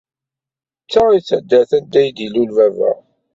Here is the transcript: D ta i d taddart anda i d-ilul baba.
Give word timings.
D 0.85 0.87
ta 0.91 1.03
i 1.17 1.19
d 1.21 1.25
taddart 1.27 1.71
anda 1.77 2.01
i 2.07 2.09
d-ilul 2.15 2.49
baba. 2.57 2.91